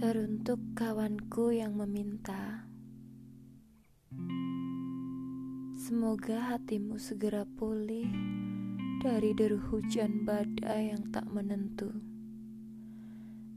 Teruntuk 0.00 0.56
kawanku 0.72 1.52
yang 1.52 1.76
meminta, 1.76 2.64
semoga 5.76 6.40
hatimu 6.40 6.96
segera 6.96 7.44
pulih 7.44 8.08
dari 9.04 9.36
deru 9.36 9.60
hujan 9.60 10.24
badai 10.24 10.96
yang 10.96 11.04
tak 11.12 11.28
menentu. 11.28 11.92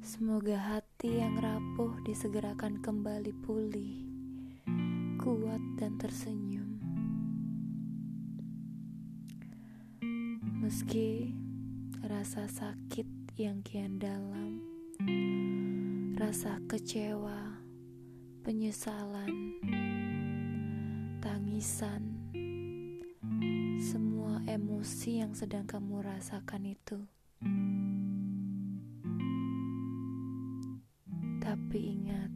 Semoga 0.03 0.59
hati 0.59 1.23
yang 1.23 1.39
rapuh 1.39 2.03
disegerakan 2.03 2.83
kembali 2.83 3.31
pulih, 3.47 4.03
kuat 5.23 5.63
dan 5.79 5.95
tersenyum. 5.95 6.75
Meski 10.59 11.31
rasa 12.03 12.51
sakit 12.51 13.07
yang 13.39 13.63
kian 13.63 13.95
dalam, 13.95 14.59
rasa 16.13 16.61
kecewa, 16.69 17.57
penyesalan, 18.45 19.57
tangisan, 21.17 22.21
semua 23.81 24.37
emosi 24.45 25.25
yang 25.25 25.33
sedang 25.33 25.65
kamu 25.65 26.05
rasakan 26.05 26.69
itu. 26.69 27.01
Tapi 31.41 31.79
ingat, 31.81 32.31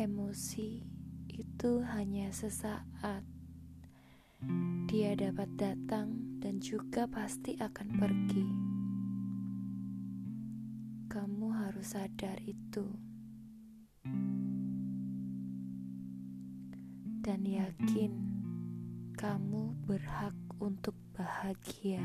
emosi 0.00 0.88
itu 1.28 1.72
hanya 1.92 2.32
sesaat. 2.32 3.20
Dia 4.88 5.12
dapat 5.20 5.52
datang 5.60 6.40
dan 6.40 6.64
juga 6.64 7.04
pasti 7.04 7.60
akan 7.60 7.88
pergi. 8.00 8.73
Kamu 11.14 11.46
harus 11.54 11.94
sadar 11.94 12.42
itu, 12.42 12.90
dan 17.22 17.38
yakin 17.46 18.10
kamu 19.14 19.78
berhak 19.86 20.34
untuk 20.58 20.98
bahagia. 21.14 22.02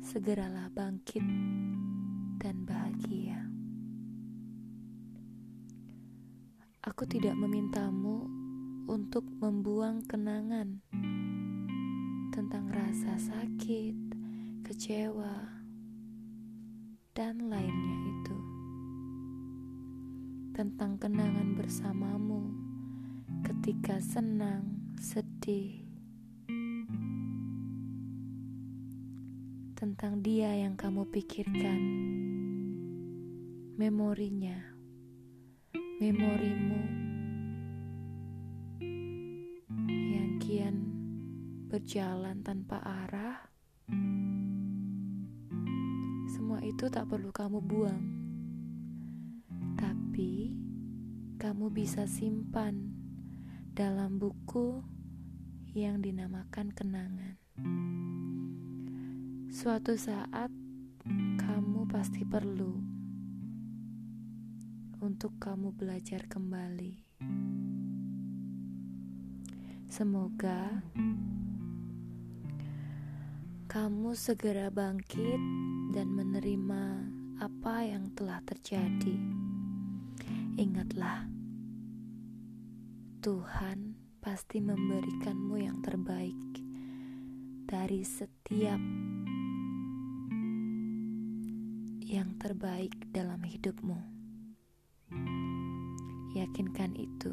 Segeralah 0.00 0.72
bangkit 0.72 1.20
dan 2.40 2.64
bahagia. 2.64 3.52
Aku 6.88 7.04
tidak 7.04 7.36
memintamu 7.36 8.24
untuk 8.88 9.28
membuang 9.28 10.00
kenangan 10.08 10.80
tentang 12.32 12.72
rasa 12.72 13.20
sakit, 13.20 14.16
kecewa, 14.64 15.61
dan 17.12 17.52
lainnya 17.52 17.96
itu. 18.08 18.38
Tentang 20.56 20.96
kenangan 20.96 21.56
bersamamu 21.56 22.52
ketika 23.44 24.00
senang, 24.00 24.92
sedih, 25.00 25.84
tentang 29.76 30.24
dia 30.24 30.52
yang 30.56 30.76
kamu 30.76 31.08
pikirkan, 31.12 31.80
memorinya, 33.76 34.60
memorimu 36.00 37.02
berjalan 41.72 42.44
tanpa 42.44 42.84
arah, 42.84 43.48
itu 46.62 46.86
tak 46.86 47.10
perlu 47.10 47.34
kamu 47.34 47.58
buang, 47.58 48.04
tapi 49.74 50.54
kamu 51.42 51.74
bisa 51.74 52.06
simpan 52.06 52.94
dalam 53.74 54.22
buku 54.22 54.78
yang 55.74 55.98
dinamakan 55.98 56.70
kenangan. 56.70 57.34
Suatu 59.50 59.98
saat 59.98 60.54
kamu 61.42 61.90
pasti 61.90 62.22
perlu 62.22 62.78
untuk 65.02 65.34
kamu 65.42 65.74
belajar 65.74 66.30
kembali. 66.30 66.94
Semoga 69.90 70.86
kamu 73.72 74.12
segera 74.12 74.68
bangkit 74.68 75.40
dan 75.96 76.12
menerima 76.12 77.08
apa 77.40 77.88
yang 77.88 78.12
telah 78.12 78.44
terjadi. 78.44 79.16
Ingatlah, 80.60 81.24
Tuhan 83.24 83.96
pasti 84.20 84.60
memberikanmu 84.60 85.56
yang 85.56 85.80
terbaik 85.80 86.36
dari 87.64 88.04
setiap 88.04 88.76
yang 92.04 92.36
terbaik 92.36 92.92
dalam 93.08 93.40
hidupmu. 93.40 93.96
Yakinkan 96.36 96.92
itu, 96.92 97.32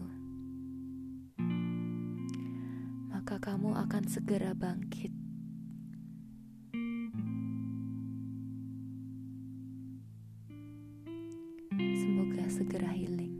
maka 3.12 3.44
kamu 3.44 3.76
akan 3.76 4.08
segera 4.08 4.56
bangkit 4.56 5.19
segera 12.60 12.92
healing. 12.92 13.40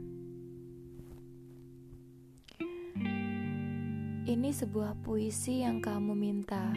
Ini 4.24 4.48
sebuah 4.48 4.96
puisi 5.04 5.60
yang 5.60 5.84
kamu 5.84 6.16
minta. 6.16 6.72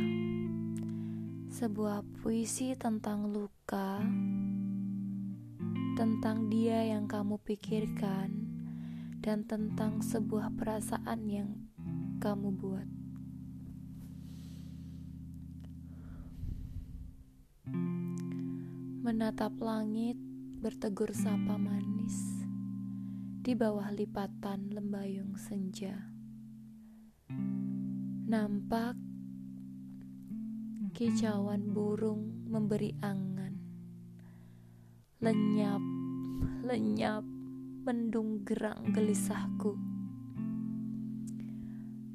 Sebuah 1.47 2.03
puisi 2.19 2.75
tentang 2.75 3.31
luka, 3.31 4.03
tentang 5.95 6.51
dia 6.51 6.83
yang 6.83 7.07
kamu 7.07 7.39
pikirkan, 7.47 8.27
dan 9.23 9.47
tentang 9.47 10.03
sebuah 10.03 10.51
perasaan 10.59 11.23
yang 11.31 11.47
kamu 12.19 12.59
buat. 12.59 12.89
Menatap 18.99 19.55
langit 19.63 20.19
bertegur 20.63 21.11
sapa 21.11 21.59
manis 21.59 22.15
di 23.43 23.51
bawah 23.51 23.91
lipatan 23.91 24.71
lembayung 24.71 25.35
senja. 25.35 25.91
Nampak 28.31 28.95
kicauan 30.95 31.67
burung 31.75 32.47
memberi 32.47 32.95
angan. 33.03 33.59
Lenyap, 35.19 35.83
lenyap, 36.63 37.27
mendung 37.83 38.47
gerang 38.47 38.87
gelisahku. 38.95 39.75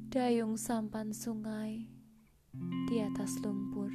Dayung 0.09 0.57
sampan 0.57 1.13
sungai 1.13 1.85
di 2.89 2.97
atas 2.97 3.37
lumpur. 3.45 3.93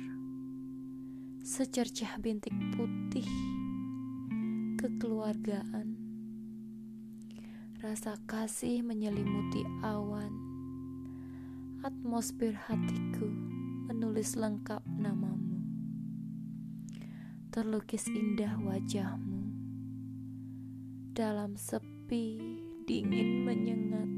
Secercah 1.43 2.23
bintik 2.23 2.55
putih 2.79 3.27
kekeluargaan. 4.85 5.97
Rasa 7.81 8.21
kasih 8.29 8.85
menyelimuti 8.85 9.65
awan. 9.81 10.29
Atmosfer 11.81 12.53
hatiku 12.53 13.25
menulis 13.89 14.37
lengkap 14.37 14.85
namamu. 14.85 15.65
Terlukis 17.49 18.05
indah 18.13 18.61
wajahmu. 18.61 19.57
Dalam 21.17 21.57
sepi, 21.57 22.37
dingin 22.85 23.49
menyengat. 23.49 24.13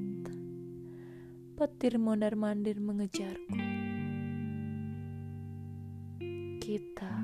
Petir 1.54 2.02
mondar-mandir 2.02 2.82
mengejarku. 2.82 3.62
Kita 6.58 7.14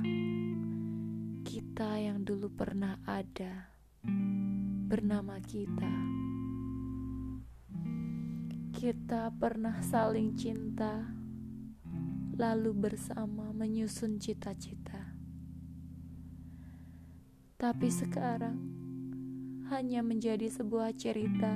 kita 1.53 2.01
yang 2.01 2.25
dulu 2.25 2.49
pernah 2.49 2.97
ada 3.05 3.77
bernama 4.89 5.37
kita. 5.45 5.93
Kita 8.73 9.29
pernah 9.37 9.77
saling 9.85 10.33
cinta, 10.33 11.13
lalu 12.41 12.73
bersama 12.73 13.53
menyusun 13.53 14.17
cita-cita. 14.17 15.13
Tapi 17.61 17.89
sekarang 17.93 18.57
hanya 19.69 20.01
menjadi 20.01 20.49
sebuah 20.49 20.97
cerita 20.97 21.53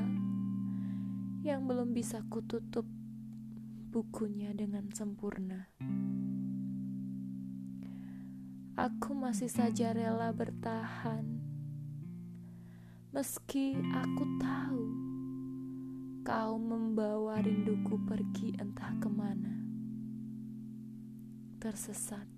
yang 1.40 1.64
belum 1.64 1.96
bisa 1.96 2.20
kututup 2.28 2.84
bukunya 3.88 4.52
dengan 4.52 4.92
sempurna. 4.92 5.72
Aku 8.76 9.16
masih 9.16 9.48
saja 9.48 9.96
rela 9.96 10.36
bertahan. 10.36 11.24
Meski 13.16 13.72
aku 13.72 14.24
tahu 14.36 14.84
kau 16.20 16.60
membawa 16.60 17.40
rinduku 17.40 17.96
pergi 18.04 18.52
entah 18.60 18.92
ke 19.00 19.08
mana, 19.08 19.56
tersesat, 21.56 22.28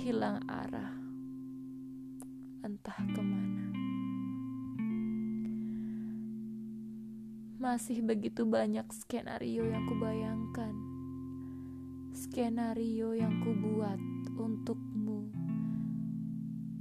hilang 0.00 0.40
arah, 0.48 0.96
entah 2.64 3.00
ke 3.12 3.20
mana. 3.20 3.68
Masih 7.60 8.00
begitu 8.00 8.48
banyak 8.48 8.88
skenario 8.96 9.68
yang 9.68 9.84
kubayangkan. 9.84 10.72
Skenario 12.14 13.12
yang 13.16 13.42
kubuat 13.42 14.23
untukmu. 14.34 15.30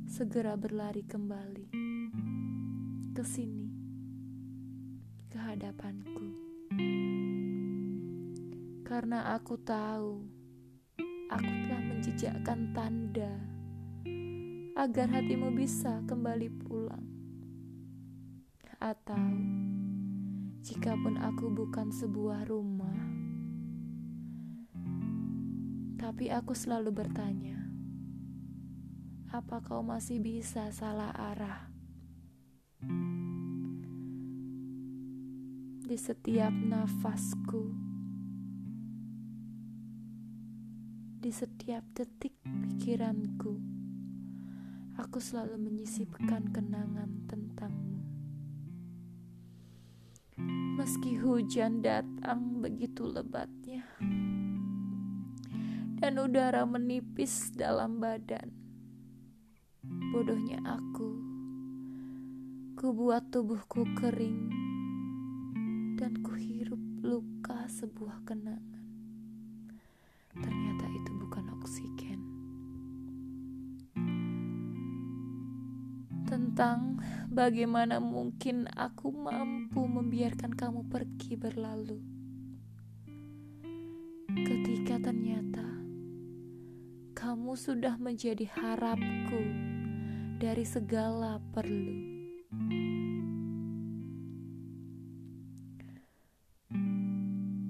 Segera 0.09 0.57
berlari 0.57 1.05
kembali 1.05 1.69
ke 3.13 3.21
sini 3.21 3.69
ke 5.29 5.37
hadapanku. 5.37 6.27
Karena 8.85 9.37
aku 9.37 9.57
tahu 9.61 10.21
aku 11.29 11.51
telah 11.65 11.81
menjejakkan 11.93 12.73
tanda 12.73 13.33
agar 14.73 15.09
hatimu 15.13 15.53
bisa 15.53 16.01
kembali 16.09 16.49
pulang. 16.65 17.05
Atau 18.81 19.21
jikapun 20.65 21.21
aku 21.21 21.53
bukan 21.53 21.93
sebuah 21.93 22.49
rumah 22.49 23.12
tapi 26.13 26.29
aku 26.29 26.53
selalu 26.53 26.93
bertanya, 26.93 27.57
apa 29.33 29.65
kau 29.65 29.81
masih 29.81 30.21
bisa 30.21 30.69
salah 30.69 31.09
arah? 31.09 31.73
Di 35.81 35.97
setiap 35.97 36.53
nafasku, 36.53 37.65
di 41.17 41.33
setiap 41.33 41.81
detik 41.97 42.37
pikiranku, 42.45 43.57
aku 45.01 45.17
selalu 45.17 45.65
menyisipkan 45.65 46.45
kenangan 46.53 47.25
tentangmu. 47.25 48.05
Meski 50.77 51.17
hujan 51.17 51.81
datang 51.81 52.61
begitu 52.61 53.01
lebatnya 53.01 53.81
dan 56.03 56.19
udara 56.19 56.67
menipis 56.67 57.55
dalam 57.55 58.03
badan. 58.03 58.51
Bodohnya 60.11 60.59
aku, 60.67 61.15
ku 62.75 62.91
buat 62.91 63.31
tubuhku 63.31 63.87
kering 63.95 64.51
dan 65.95 66.19
ku 66.19 66.35
hirup 66.35 66.83
luka 66.99 67.71
sebuah 67.71 68.19
kenangan. 68.27 68.83
Ternyata 70.43 70.91
itu 70.91 71.11
bukan 71.23 71.45
oksigen. 71.55 72.19
Tentang 76.27 76.99
bagaimana 77.31 78.03
mungkin 78.03 78.67
aku 78.75 79.07
mampu 79.07 79.87
membiarkan 79.87 80.51
kamu 80.51 80.83
pergi 80.91 81.39
berlalu. 81.39 82.03
Ketika 84.33 84.97
ternyata 84.97 85.52
kamu 87.23 87.55
sudah 87.55 87.95
menjadi 87.95 88.43
harapku 88.51 89.39
dari 90.43 90.67
segala 90.67 91.39
perlu. 91.55 91.95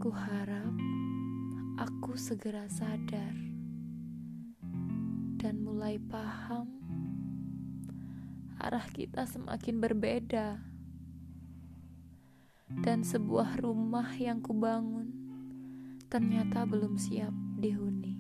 Ku 0.02 0.10
harap 0.10 0.74
aku 1.78 2.18
segera 2.18 2.66
sadar 2.66 3.38
dan 5.38 5.62
mulai 5.62 6.02
paham 6.02 6.66
arah 8.58 8.90
kita 8.90 9.30
semakin 9.30 9.78
berbeda. 9.78 10.66
Dan 12.74 13.06
sebuah 13.06 13.62
rumah 13.62 14.18
yang 14.18 14.42
kubangun 14.42 15.14
ternyata 16.10 16.66
belum 16.66 16.98
siap 16.98 17.30
dihuni. 17.62 18.13